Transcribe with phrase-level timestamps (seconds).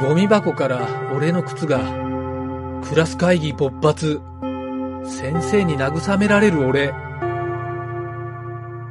[0.00, 1.80] ゴミ箱から俺の靴が、
[2.88, 4.20] クラス会議勃発、
[5.04, 6.92] 先生に慰められる俺、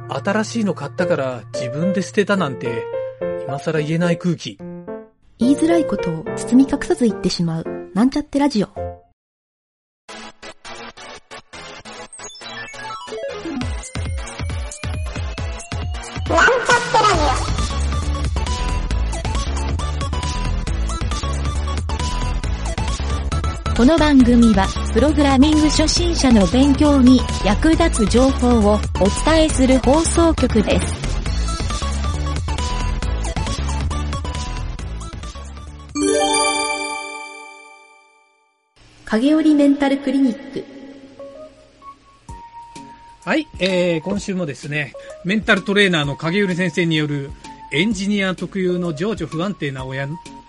[0.08, 2.84] 新しいの買ったから自分で捨てたなんて、
[3.46, 4.58] 今更言えない空気。
[5.38, 8.83] 言いづらいことを包み隠さず言ってしまう、なんちゃってラジオ。
[23.76, 28.78] この番組は、プログラミング初心者の勉強に役立つ情報をお
[29.28, 30.94] 伝えする放送局です。
[39.06, 40.64] 影織メンタルクリニック。
[43.24, 44.92] はい、えー、今週もですね、
[45.24, 47.32] メンタルトレーナーの影売先生による
[47.72, 50.06] エンジニア特有の情緒不安定なおや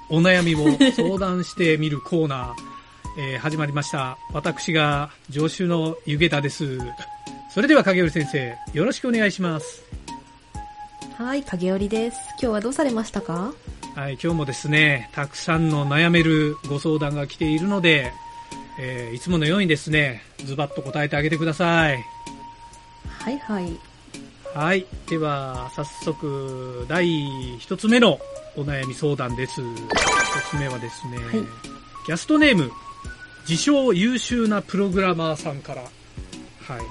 [0.10, 2.75] お悩みを相談してみるコーナー、
[3.18, 4.18] えー始まりました。
[4.34, 6.78] 私が上州の湯桁です。
[7.54, 9.84] それでは影売先生、よろしくお願いします。
[11.18, 12.18] はい、影織です。
[12.32, 13.54] 今日はどうされましたか？
[13.96, 18.12] はい、今日もですね、たくさんの悩めるご相談が来ているので、
[18.80, 22.04] えーいつものようにですね、ズバッと答えてあげてください。
[23.08, 23.72] はいはい。
[24.54, 24.86] はい。
[25.10, 28.20] では、早速、第一つ目の
[28.58, 29.62] お悩み相談です。
[29.62, 31.48] 一つ目はですね、はい
[32.06, 32.72] キャストネーム、
[33.48, 36.82] 自称優秀なプログラマーさんから、はい。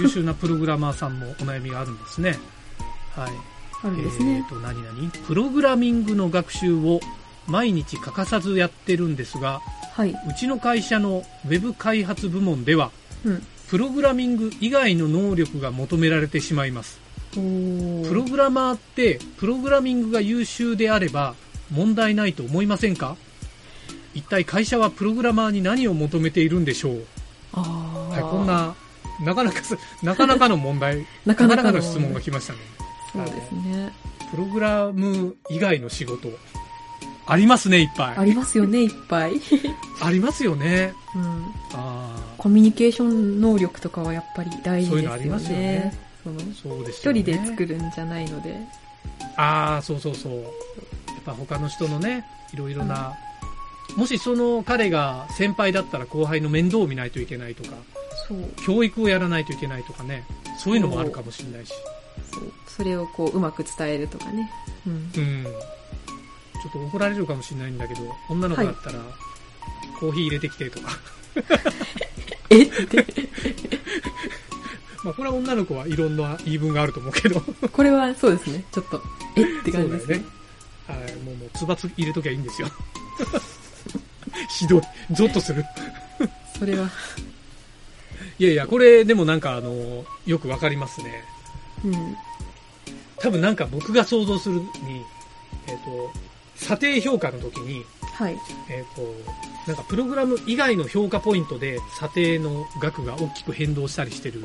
[0.00, 2.36] 優秀なプログラマーさんもお悩みがあるんですね。
[3.14, 3.32] はい。
[3.82, 4.38] あるんですね。
[4.38, 5.10] えーと、何々？
[5.26, 7.00] プログラミングの学習を
[7.46, 9.60] 毎日欠かさずやってるんですが、
[9.92, 10.10] はい。
[10.10, 12.90] うちの会社のウェブ開発部門では、
[13.24, 13.46] うん。
[13.68, 16.98] プログラミング以外の能力が求められてしまいます。
[17.30, 17.38] プ
[18.12, 21.36] ログラマーって、プログラミングが優秀であれば
[21.70, 23.16] 問題ないと思いませんか？
[24.14, 27.04] 一体会社はプログラマーに何を求めているんでしょう？
[27.52, 28.74] はい、こんな、
[29.24, 32.58] なかなかす、なかなかの問題、 なかなかのの質問が来ましたね。
[33.12, 33.92] そうですね。
[34.30, 36.28] プログラム以外の仕事、
[37.26, 38.16] ありますね、いっぱい。
[38.18, 39.32] ありますよね、いっぱい。
[40.00, 40.92] ありますよね。
[41.14, 41.44] うん。
[41.74, 44.96] あコミュニケーション能力とかはやっぱり大事ですよね。
[44.96, 45.94] そういうのありますよね
[46.24, 46.30] そ
[46.76, 47.22] うです一よね。
[47.22, 48.56] 人で作るんじゃないので。
[49.36, 50.32] ああ、そうそうそう。
[50.32, 53.12] やっぱ他の人のね、いろいろな、
[53.96, 57.76] もしその彼が先輩だったら後輩の面倒を見ないといけないとか、
[58.28, 58.38] そう。
[58.64, 60.24] 教育をやらないといけないとかね、
[60.58, 61.72] そういうのもあるかもしれないし。
[62.32, 62.52] そう。
[62.66, 64.50] それをこう、うまく伝えるとかね。
[64.86, 64.92] うん。
[64.92, 65.44] うん。
[65.44, 65.50] ちょ
[66.68, 68.98] っと怒られるかもしれないんだけど、女の子だったら、
[69.98, 70.90] コーヒー入れてきてとか。
[72.50, 72.62] え？
[72.64, 73.06] って。
[75.02, 77.40] まあこれは女の子はいろんな言い分があると思うけど。
[77.72, 78.64] これはそうですね。
[78.70, 79.02] ちょっと、
[79.36, 79.42] え？
[79.42, 80.18] って感じですね。
[80.18, 80.24] ね。
[80.86, 82.68] はい、もう、もう、つばつ入れときゃいいんですよ。
[84.60, 84.82] ひどい。
[85.12, 85.64] ゾッとする。
[86.58, 86.90] それは、
[88.38, 91.24] いやいや、これでもなんかあの、よくわかりますね。
[91.82, 92.16] うん。
[93.18, 94.66] 多分なんか僕が想像するに、
[95.66, 96.12] えっ、と、
[96.56, 97.82] 査定評価の時に、
[98.12, 98.36] はい。
[98.68, 99.14] えっ、と、
[99.66, 104.44] なんかプログラム以外の評価ポイントで査定の額が大きく変動したりしてるん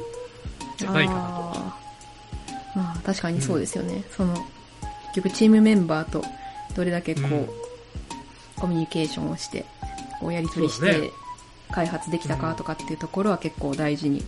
[0.78, 1.20] じゃないかな
[2.74, 2.80] と。
[2.80, 4.06] まあ確かにそうですよね。
[4.16, 4.34] その、
[5.14, 6.24] 結局チームメンバーと
[6.74, 7.50] どれだけこう、うん
[8.56, 9.66] コミュニケーションをして、
[10.26, 11.12] こうやり取りして
[11.72, 14.26] 開発できたかとかっていうところは結構大事に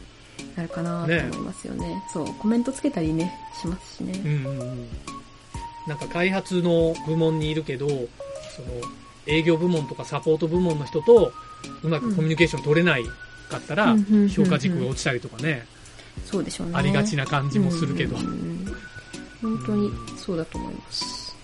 [0.56, 2.04] なるかなと思いますよね。
[2.14, 4.20] そう、コメントつけたりね、しますしね。
[4.24, 4.88] うんうんうん。
[5.88, 8.08] なんか開発の部門にいるけど、その、
[9.26, 11.34] 営業部門とかサポート部門の人と
[11.84, 13.04] うまくコミュニケーション取れない
[13.50, 15.66] かったらうんうんうんうん、評価軸が落ちたりとかね、
[16.26, 16.74] そうでしょうね。
[16.76, 18.24] ありがちな感じもするけどうん。
[18.24, 18.78] うんうん
[19.40, 21.36] 本当にそうだと思います。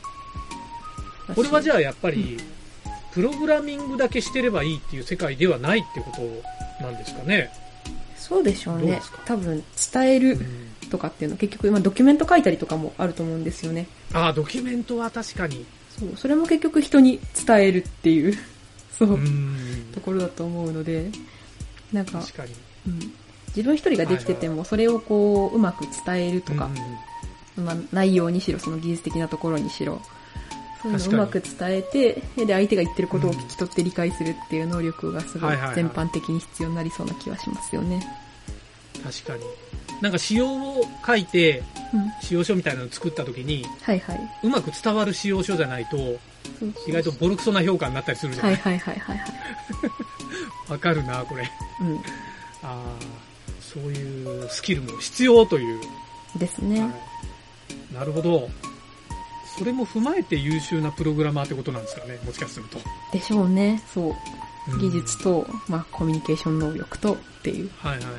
[1.36, 2.38] これはじゃゃあやっぱり、
[3.14, 7.52] プログラミングだけしてればいいっていう世界ではないってことなんですかね。
[8.18, 9.02] そうでしょうねどう。
[9.26, 9.64] 多分、
[9.94, 13.88] 伝えるうんとかっていうの結局、まあ、ドキュメント書いたりとかもあると思うんですよね。
[14.14, 15.66] ああ、ドキュメントは確かに。
[15.90, 18.38] そう、それも結局人に伝えるっていう、
[18.98, 19.88] そう、うん。
[19.94, 21.10] ところだと思うので、
[21.92, 22.54] なんか、確かに。
[22.88, 23.14] うん、
[23.56, 26.70] 自分一人ができてても、それをこう、うまく伝えるとか
[27.58, 30.10] う、んまあ、内容にしろ、その技術的なところにしろ、そ
[30.86, 38.06] うまく伝えて、で、相手が言ってることを聞き取って理解するっていう能力がすごい全般的に必要になりそうな気はしますよね。
[39.04, 39.44] 確かに。
[40.02, 41.64] なんか仕様を書いて、
[41.94, 42.12] うん。
[42.22, 44.20] 仕様書みたいなのを作った時に、はいはい。
[44.44, 45.98] うまく伝わる仕様書じゃないと、
[46.88, 49.32] 意外とボロクソな評価になったりするじゃなはいいはいはいはいはい。
[50.72, 51.50] わ、かるな、これ。
[51.82, 51.96] うん。
[51.98, 52.02] あ
[52.64, 52.84] あ、
[53.62, 55.82] そういうスキルも必要という。
[56.38, 56.82] ですね。
[56.82, 57.14] はい
[57.94, 58.50] なるほど。
[59.58, 62.80] それも踏まえて優秀なプログラマーってことなんですかね、もしかすると。
[63.12, 63.82] でしょうね。
[63.94, 64.06] そう。
[64.08, 64.16] うん
[64.80, 68.14] 技術と、まあ、コミュニケーション能力とっていうはいはいはい。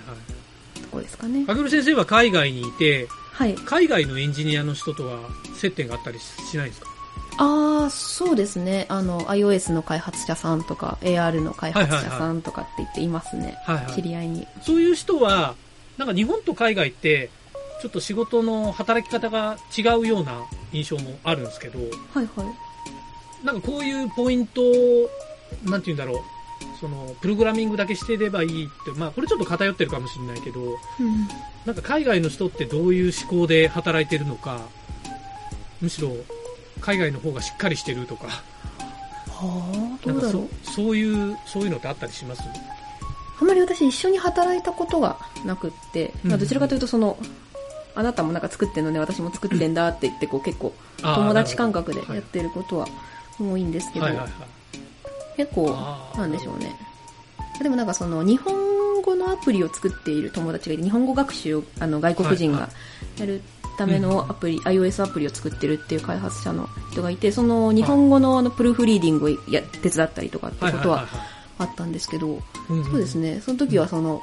[0.82, 1.46] ところですかね。
[1.46, 3.54] かげる先生は海外にいて、はい。
[3.54, 5.20] 海外のエンジニアの人とは
[5.56, 6.88] 接点があったりしないですか？
[7.38, 8.84] ああ、そうですね。
[8.90, 13.56] あの、iOS の開発者さんとか、AR の開発者さんとかって言っていますね。
[13.64, 14.46] はいはい知り合いに。
[14.60, 15.54] そういう人は、
[15.96, 17.30] なんか日本と海外って、
[17.80, 20.42] ちょっと仕事の働き方が違うような
[20.74, 21.88] 印象もあるんですけど、はい
[22.36, 23.46] はい。
[23.46, 25.10] なんかこういうポイントを、
[25.64, 26.20] なんて言うんだろう、
[26.80, 30.76] その、プログラミングだけしてればいいって、まあこれちょっと偏ってるかもしれないけど、うん。
[31.64, 34.60] なんか海外の人ってどういう思考で働いてるのか、
[35.80, 36.10] むしろ
[36.80, 40.48] 海外の方がしっかりしてるとか、はあ、どうだろう。
[40.62, 42.42] そういう、そういうのってあったりします？
[43.40, 47.18] あんまり私一緒に働いたことがなくって、うんまあどちらかというとその、
[47.94, 52.88] あなたもなんか作ってんのね、私も作ってんだって言って、こう結構友達感覚でやってることは
[53.40, 54.06] 多いんですけど。
[55.36, 55.76] 結構
[56.16, 56.74] なんでしょうね。
[57.62, 62.68] でもなんかその日本語のアプリを作っている友達がいて、日本語学習をあの外国人が
[63.18, 63.42] やる
[63.76, 71.06] ためのアプリ、iOS アプリを作ってるっていう開発者の人がいて、その日本語のあのプルーフリーディングをや手伝ったりとかってことは
[71.58, 73.40] あったんですけど、そうですね。
[73.40, 74.22] その時はその、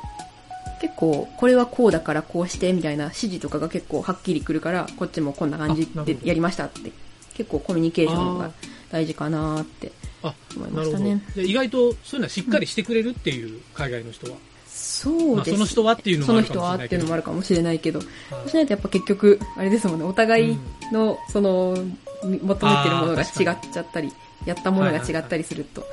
[0.82, 6.92] 結構、これはこうだからこうしてみたいな指示とかが結構はっきりくるから、こっちもこんな感じでやりましたって、
[7.36, 8.52] 結構コミュニケーションが
[8.92, 9.92] 大事かなーって
[10.24, 10.72] あ、思い。
[10.72, 11.22] ましたね。
[11.36, 14.38] 意外とそういうのはしっかりしてくれるっていう、海外の人は？
[14.66, 20.58] そうです、まあその人はっていうのもあるかもしれないけどその人はっていうのもあるかもしれないけど、はいそうしないとやっぱ結局、あれですもんね、お互い
[20.92, 21.78] の、その、
[22.24, 23.28] み求めてるものが違っ
[23.72, 24.12] ちゃったり、
[24.46, 25.86] やったものが違ったりすると、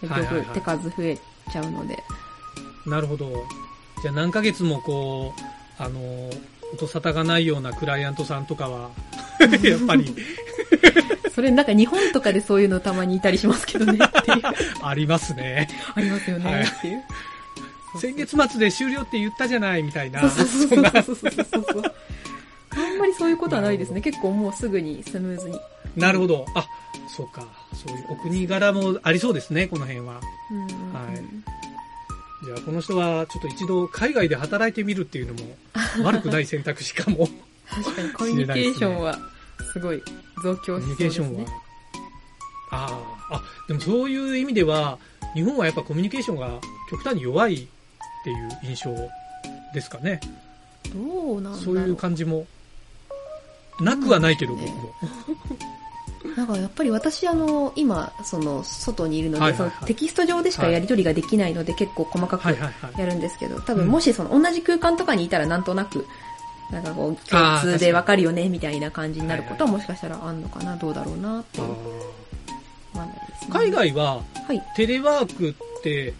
[0.00, 1.16] 結局手数増え
[1.50, 1.98] ちゃうので、
[2.86, 3.32] なるほど。
[4.02, 6.30] じゃあ何ヶ月もこう、あの、
[6.72, 8.90] 音沙汰がないようなクライアントさんとかは、
[9.62, 10.14] やっぱり
[11.34, 13.98] それなんか日本とかでそういうのたまにいたりしますけどね。
[14.82, 15.68] ありますね。
[15.94, 17.02] ありますよはいねっていう。
[18.00, 20.20] 先月末で終了って言ったじゃないみたいな。
[20.20, 21.94] そうそうそうそそんなうそうそうそう。
[22.70, 24.00] あんまりそういうことはないですね。
[24.00, 25.60] 結構もうすぐにスムーズに。
[25.96, 26.46] なるほど。
[26.54, 26.66] あ、
[27.08, 27.46] そうか。
[27.74, 30.20] そういうお国柄もありそうですね、この辺は。
[30.50, 31.61] うんうんうんはい
[32.44, 35.56] じゃあこの人はちょっと一度海外で働いてみるっていうのも
[36.04, 37.28] 悪くない選択肢かも。
[37.68, 39.18] 確かにコミュニケーションは
[39.72, 40.02] すごい
[40.42, 41.46] 増強コミュニしそうですケーションはね。。
[42.70, 43.00] あ
[43.30, 44.98] あ、あ、でもそういう意味では、
[45.34, 46.60] 日本はやっぱコミュニケーションが
[46.90, 47.58] 極端に弱いっ
[48.24, 48.90] ていう印象
[49.72, 50.20] ですかね。
[50.94, 51.58] どうなんだろう。
[51.60, 52.46] そういう感じも、
[53.80, 54.94] なくはないけど、僕も。
[56.36, 63.00] なんかやっぱり私あの、今、その、外にいるので、はいはいはいそのテキスト上でしかやり取りができないので、結構細かくはいはいはい。
[63.00, 66.06] やるんですけど、多うん分もしその同じ空間とかにいたらなんとなく、
[66.70, 71.68] なんかこう、共通でわかるよね、みたいな感じになることはもしかしたらあんのかな、どうだろうな、っていう。
[71.68, 71.74] ね
[73.50, 74.62] 海外ははい。
[74.76, 76.14] テレワークって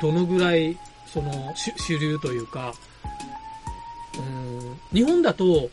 [0.00, 0.76] どのぐらい
[1.06, 2.74] その主主流というか、
[4.18, 5.68] うん日本だと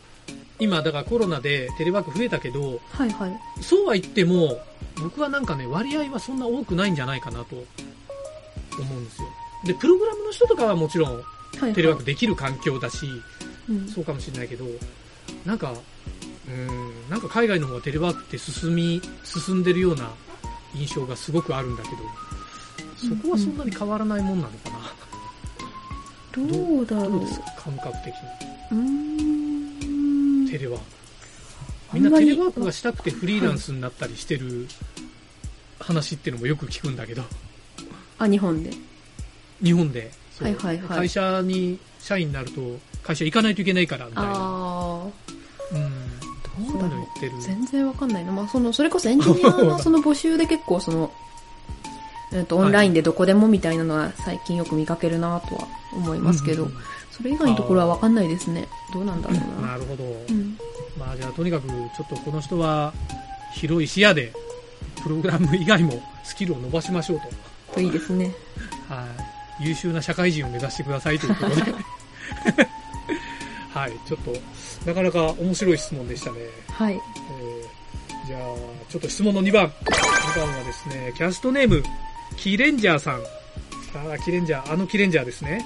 [0.62, 3.40] 今だからコロナでテレワーク増えたけど、はいはい。
[3.62, 4.60] そうは言っても
[5.02, 9.28] 僕はなんかね割合はそんな多くないんじゃないかなと思うんですよ。
[9.66, 11.74] で、プログラムの人とかはもちろんはいはい。
[11.74, 13.06] テレワークできる環境だし、
[13.70, 14.66] うんそうかもしれないけど、
[15.46, 15.74] なんか、
[16.48, 20.10] うん、なんか海外の方がテレワークって進み、進んでるような
[20.76, 21.96] 印象がすごくあるんだけど、
[23.10, 24.78] そこはそんなに変わらないもんなのかな。
[26.48, 27.12] どうだろう。
[27.12, 27.46] どうですか？
[27.64, 28.14] 感覚的
[28.72, 29.11] に。
[31.94, 34.68] みんなテレワークがしたくてフリーランスになったりしてる
[35.80, 37.24] 話っていうのもよく聞くんだけど、
[38.18, 38.72] あ、日本で？
[39.64, 40.12] 日本で。
[40.40, 44.32] はいはいはい会社に社員になると、会社行かないといけないから、みたいな。
[44.36, 45.04] あ
[45.74, 45.78] うん。
[45.78, 47.18] ー、どうだろう。
[47.18, 47.32] ってる。
[47.42, 48.32] 全然わかんないな。
[48.32, 51.12] まあ、その、それこそエンジニアの その募集で結構その、
[52.34, 56.74] えっと、オンラインでどこでもみたいなのは最近よく見かけるなとは思いますけど、うん
[57.12, 58.68] それ以外のところはわかんないですね。
[58.94, 59.68] どうなんだろうな。
[59.74, 60.04] なるほど。
[60.30, 60.51] うん。
[61.06, 62.94] まあじゃあとにかくちょっとこの人は
[63.56, 64.32] 広い視野で
[65.04, 67.20] プログラム以外もスキルを伸ばしましょう
[67.70, 67.74] と。
[67.74, 68.32] といいですね。
[68.88, 69.06] は
[69.60, 69.68] い。
[69.68, 71.62] 優秀な社会人を目指してくださいということで。
[73.74, 73.92] はい。
[74.08, 74.34] ちょっと、
[74.86, 76.40] なかなか面白い質問でしたね。
[76.72, 76.94] はい。
[76.94, 77.82] えー
[78.28, 78.42] じゃあ、
[78.90, 79.66] ちょっと質問の2番。
[79.66, 81.84] 2番はですね、キャストネーム、
[82.38, 83.22] キレンジャーさん。
[83.96, 85.66] あーキレンジャー、あのキレンジャーですね。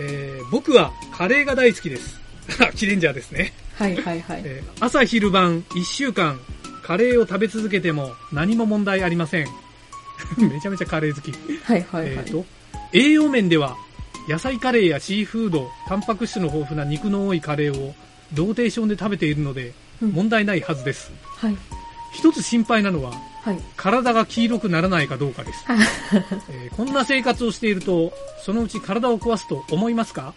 [0.00, 2.18] えー僕はカレーが大好きです。
[2.60, 3.52] あキレンジャーですね。
[3.78, 4.42] はいはいはい。
[4.44, 6.38] えー朝昼晩1週間
[6.82, 9.48] カレーを食べ続けても何も問題ありません。
[10.38, 11.32] めちゃめちゃカレー好き。
[11.64, 12.12] はいはいはい。
[12.12, 12.44] えーと、
[12.92, 13.76] 栄養面では
[14.28, 17.94] 野菜カレーやシーフード、タンパク質の豊富な肉の多いカレーを
[18.34, 21.10] ローテーションで食べているのでうん問題ないはずです。
[21.36, 21.56] はい。
[22.12, 23.58] 一つ心配なのは、はい。
[23.76, 25.64] 体が黄色くならないかどうかです。
[25.64, 25.78] はい
[26.50, 28.12] えーこんな生活をしていると、
[28.44, 30.34] そのうち体を壊すと思いますか？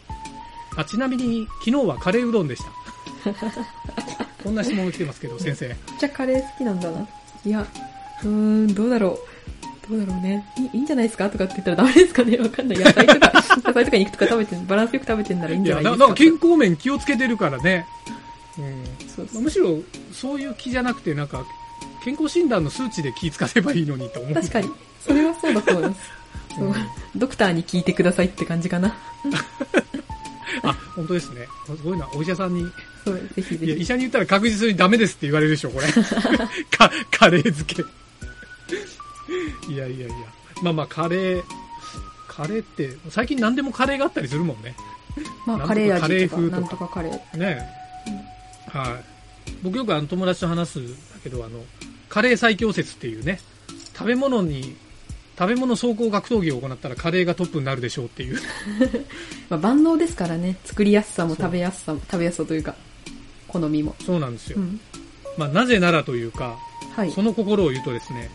[0.76, 2.70] あちなみに、昨日はカレーうどんでした。
[4.44, 5.68] こんな質問が来てますけど、先生。
[5.68, 7.08] めっちゃカレー好きなんだな。
[7.46, 7.66] いや、
[8.24, 9.20] うーん、どうだろ
[9.88, 9.90] う。
[9.90, 10.46] どうだろうね。
[10.58, 12.78] いいいいんじゃないですかとかって言ったらダメですかねわかんない。
[12.78, 13.32] 野菜とか、
[13.66, 17.86] 野菜とか肉とか食べて、バランスよく食べてんならいいんいや、じゃないですかななんか健康面気をつけてるからね。
[18.58, 18.84] うん。
[19.16, 19.80] そうそうむしろ、
[20.14, 21.44] そういう気じゃなくて、なんか、
[22.04, 24.34] 健康診断の数値で気使えばいいのにと思う。
[24.34, 24.70] 確かに。
[25.06, 26.02] それはそうだと思います。
[26.58, 26.76] そううん
[27.16, 28.96] ドクターに聞いてくださいって感じかな。
[30.64, 31.48] あ、本当ですね。
[31.66, 32.08] すごいな。
[32.14, 32.70] お医者さんに。
[33.06, 33.86] そう、ぜひぜいや、医ひ。
[33.86, 35.88] 者に言ったら確実にダメですって言われるでしょ、これ。
[36.78, 37.84] か、カレー漬け。
[39.72, 40.16] いやいやいや。
[40.64, 41.44] まあまあ、カレー、
[42.28, 44.76] カレーって、最近何でもカレーがあったりするもんね。
[45.46, 47.38] まあ、カレーカレー味とか、風とかなんとかカレー。
[47.38, 47.68] ね
[48.68, 49.04] はい。
[49.64, 51.64] 僕よくあの友達と話すんだけど、あの、
[52.08, 53.40] カレー最強説っていうね、
[53.94, 54.76] 食べ物に、
[55.40, 58.38] 食べ物走行格闘技を行ったらカレーがトップになるでしょうっていう。
[59.48, 60.58] まあ、万能ですからね。
[60.66, 62.76] 作りやすさも食べやすさも、食べやすさというか、
[63.48, 63.96] 好みも。
[64.06, 64.58] そうなんですよ。
[64.58, 64.82] うん。
[65.38, 66.58] まあ、なぜならというか、
[66.94, 67.24] はいそ。
[67.24, 68.30] の心を言うとですね、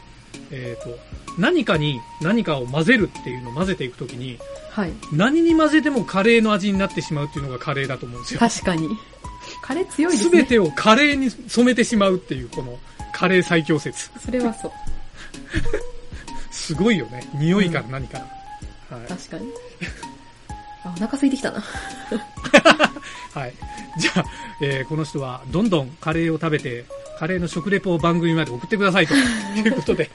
[0.50, 0.98] えっ、と、
[1.38, 4.38] 何かに何かを混ぜるっていうのを混ぜていくときに、
[4.70, 4.92] はい。
[5.12, 8.40] 何に混ぜてもカレーの味になってしまうっていうのがカレーだと思うんですよ。
[8.40, 8.88] 確かに。
[9.60, 10.44] カレー強いですすべね。
[10.44, 12.78] てをカレーに染めてしまうっていう、この
[13.12, 14.10] カレー最強説。
[14.24, 14.72] それはそう。
[16.64, 17.22] すごいよね。
[17.34, 18.96] 匂いから何から。
[18.96, 19.06] はい。
[19.06, 19.48] 確かに。
[20.82, 21.60] あ、お腹空いてきたな。
[23.34, 23.52] はい。
[23.98, 24.24] じゃあ、
[24.62, 26.86] えーこの人はどんどんカレーを食べて、
[27.18, 29.12] カレーの食レポを番組まで送ってくださいと
[29.54, 30.10] いうことで。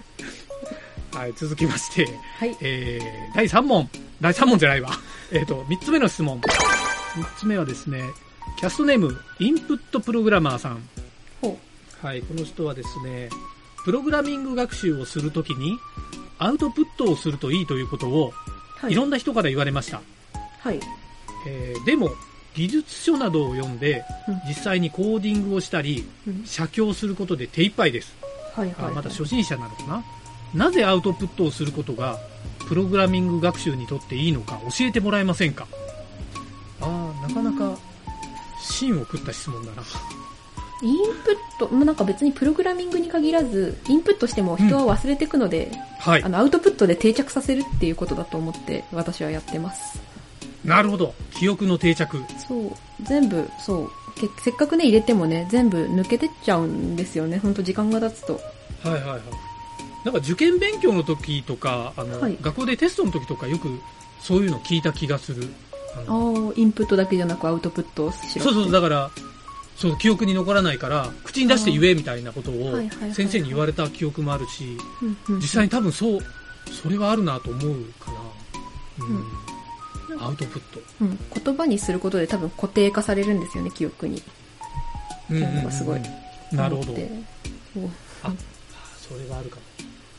[1.14, 2.08] はい、続きまして、
[2.40, 2.58] はい。
[2.62, 3.88] えー、第3問。
[4.20, 4.90] 第3問じゃないわ。
[5.32, 6.42] えっ、と、3つ目の質問。
[6.42, 8.04] 3つ目はですね、
[8.60, 10.82] キャストネーム、インプットプログラマーさん。
[11.42, 11.60] ほ
[12.02, 13.30] はい、この人はですね、
[13.86, 15.78] プログラミング学習をするときに、
[16.40, 18.34] アウトプットをするといいということを、
[18.82, 18.86] う。
[18.86, 20.02] はいろんな人から言われました。
[20.60, 20.80] はい。
[21.46, 22.12] えーでも、
[22.56, 28.16] 技術書などを読んで、うん実際にコーディングをしたり、うん写経することで手一杯です。
[28.56, 28.86] はいはい。
[28.88, 30.04] あまだ初心者なのかな？
[30.66, 32.18] なぜアウトプットをすることが、
[32.68, 35.68] プログラミング学習にとっていいのか教えてもらえませんか？
[36.82, 37.78] ああ、なかなか、
[38.62, 39.84] 芯を食った質問だな。
[40.82, 46.30] インプット、まあなんか別にプログラミングに限らず、インプットしても人は忘れていくので、はいあ。
[46.30, 50.00] の、アウトプットで定着させるっていうことだと思って、私はやってます。
[50.64, 51.14] なるほど。
[51.32, 52.24] 記憶の定着。
[52.48, 52.72] そう。
[53.02, 53.92] 全部、そう。
[54.16, 57.40] けせっかくね、入れてもね、全部抜けてっちゃうんですよね。
[57.40, 58.40] ほんと時間が経つと。
[58.84, 59.22] はいはいはい。
[60.06, 63.80] なんか受験勉強の時とか、あの、はい学校でテストの時とかよく
[64.22, 65.48] そういうの聞いた気がする。
[65.96, 69.12] ああインプットだけじゃなくアウトプットをしろそうそう、だから、
[69.80, 72.78] そう、記憶に残らないから、口に出して言えみたいなことを
[73.14, 76.20] 先生に言われた記憶もあるし、うんうん実際に多分そう、
[76.84, 78.20] それはあるなと思うかな。
[79.06, 79.16] うん。
[79.16, 79.24] うん
[80.22, 80.82] アウトプット。
[81.02, 84.22] うん、言葉にすることで多分固定化されるんですよね、記憶に。
[85.30, 86.02] うんうすごい
[86.52, 86.94] なるほど
[88.24, 88.34] あ、
[89.00, 89.62] それはあるかも。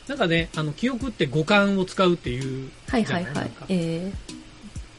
[0.07, 3.25] なんかね、あの、記憶って五感を使うっていうはいじゃない？
[3.25, 3.49] はいはい。
[3.69, 4.13] え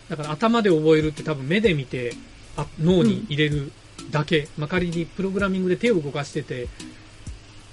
[0.10, 2.14] だから頭で覚えるって多分目で見て
[2.58, 3.72] あ脳に入れる
[4.10, 6.68] だけ、まあ、仮にプログラミングで手を動かしてて、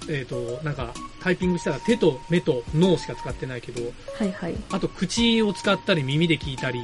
[0.09, 4.55] えっ、と、なんかタイピングしたら手と目と脳しか使ってないけど、ー、はいはい。
[4.71, 6.79] あと口を使ったり耳で聞いたり、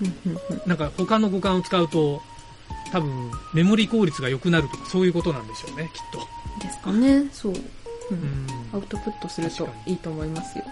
[0.00, 2.22] うんうんうんなんか他の五感を使うと、
[2.90, 6.64] 多分メモリ効率が良くなるとかそういうことなんでしょうね、きっと。
[6.64, 7.52] ですかね、そう。
[7.52, 7.56] う
[8.10, 8.46] うんん。
[8.74, 10.64] アウトプットするといいと思いますよ。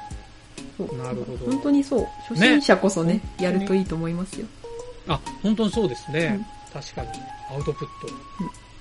[0.76, 2.08] そうなるほど本当にそう。
[2.28, 4.46] 初心者こそね、やるといいと思いますよ。
[5.08, 6.46] あ、本当にそうですね。
[6.72, 7.08] 確かに。
[7.52, 7.88] アウトプッ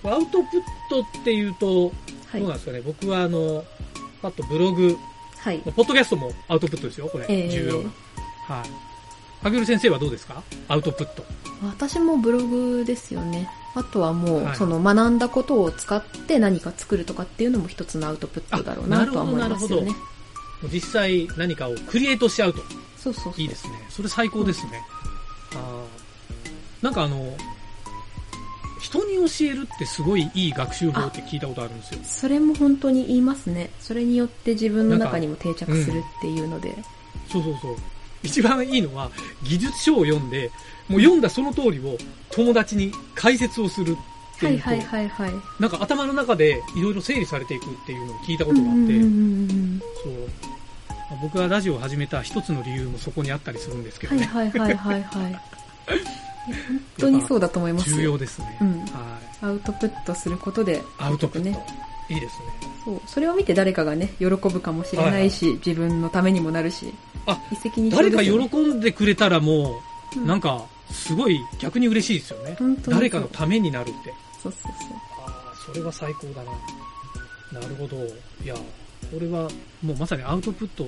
[0.04, 0.10] ト。
[0.10, 0.44] アウトプッ
[0.90, 1.92] トっていうと、
[2.32, 2.54] はいどうなん。
[2.54, 2.82] ですかね。
[2.82, 3.64] 僕はあの、
[4.22, 4.98] パッとブログ、
[5.38, 5.60] はい。
[5.60, 7.26] ポッドキャストもアウトプットですよ、これ。
[7.30, 7.90] えー重要な。
[8.56, 9.44] はい。
[9.44, 10.44] かげる先生はどうですか？
[10.68, 11.24] アウトプット。
[11.64, 13.50] 私もブログですよね。
[13.76, 20.70] あとはもう、はいその学んだことを使って何か作るとかっていうのも一つのアウトプットだろうなとは思いますよねなる。
[20.72, 22.60] 実際何かをクリエイトしちゃうと。
[22.98, 23.34] そうそうそう。
[23.38, 23.74] いいですね。
[23.90, 24.82] それ最高ですね。
[25.54, 27.36] あーなんかあの、
[29.28, 32.00] 教えるってすごいいい学習法って聞いたことあるんですよ。
[32.04, 33.70] それも本当に言いますね。
[33.80, 36.76] それによって自分の中にも定着するっていうので。
[37.32, 37.76] そうそうそう。
[38.24, 39.10] 一番いいのは、
[39.44, 40.52] 技術書を読んで、
[40.88, 41.98] もう読んだその通りを
[42.32, 43.96] 友達に解説をする
[44.38, 45.34] っていうと、はいはいはいはい。
[45.60, 50.14] なんか頭の中でいろいろ整理されていくっていうのを聞いたこうんとがあって、うんうんうんそう。
[50.90, 54.28] まあ僕がラジオを始めた一つの理由もそこにあったりするんですけどはいね。
[54.28, 55.42] はいはいはいはい。
[56.46, 57.98] 本当にそうだと思いますよ。
[57.98, 58.58] 重要ですね。
[58.62, 59.46] うんはい。
[59.46, 61.50] アウトプットすることで、アウトプット。
[61.50, 61.66] ね
[62.10, 62.46] いいですね。
[62.84, 66.94] そう、それを見て誰かがね、喜ぶかもしれないし、自分のためにもなるし、
[67.28, 69.82] あ、一石二鳥誰か喜んでくれたらも
[70.16, 72.56] う、うんなんか、すごい逆に嬉しいですよね。
[72.58, 74.14] 本当に誰かのためになるって。
[74.42, 74.98] そうそうそう。
[75.28, 77.60] ああ、それは最高だな。
[77.62, 77.98] なるほど。
[78.44, 78.62] いや、こ
[79.20, 79.48] れは
[79.84, 80.88] もうまさにアウトプット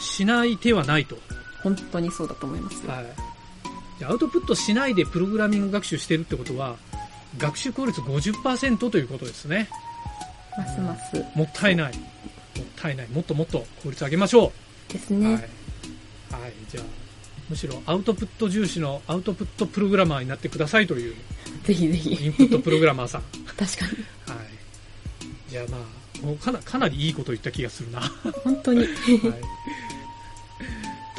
[0.00, 1.16] しない手はないと。
[1.62, 2.92] 本当にそうだと思いますよ。
[2.92, 3.31] はい。
[4.04, 6.76] アウトプットしないでプログラミング学習してるってことは、
[7.38, 9.68] 学習効率50%ということですね。
[10.56, 11.96] ますますもったいない。
[11.96, 13.08] もったいない。
[13.08, 14.52] もっともっと効率上げましょ
[14.90, 14.92] う。
[14.92, 15.26] ですね。
[15.26, 15.34] はい。
[15.34, 15.42] はい。
[16.70, 16.84] じゃあ、
[17.48, 21.14] むしろアウトプット重視のアウトプットプログラマーになってくださいという
[21.64, 22.26] ぜひぜひ。
[22.26, 23.22] インプットプログラマーさん。
[23.56, 24.36] 確かに。
[24.36, 24.48] はい。
[25.48, 25.78] じゃあま
[26.22, 28.00] あ、もうかなかなりいいこと言った気がするな。
[28.00, 28.10] は
[28.44, 28.84] 本当に。
[28.84, 28.88] い。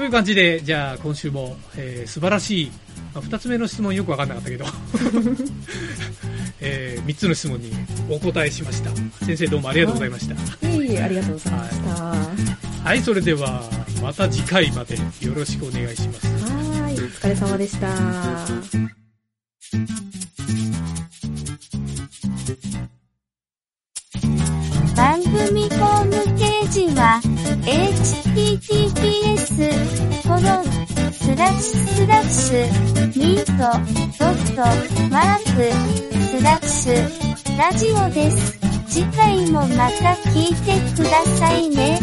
[0.04, 2.72] という感じで、じゃあ今週も、えー素晴らしい、
[3.14, 4.66] まあ、二つ目の質問よくわかんなかったけど、
[6.60, 7.72] えー三つの質問に
[8.10, 8.92] お答えしました。
[9.26, 10.34] 先生どうもありがとうございました。
[10.68, 11.90] いえいえ、ありがとうございました。
[12.04, 12.18] は
[12.84, 13.64] はい、それでは、
[14.02, 16.28] また次回までよろしくお願いします。
[16.28, 16.96] ーい。
[16.96, 17.90] お疲れ様でした。
[31.64, 33.54] スラッシュ、ミート、
[34.20, 34.62] ドット、
[35.10, 35.72] マーク、
[36.38, 38.60] スラッシュ、ラジオです。
[38.90, 42.00] 次回もまた聞いてくださいね。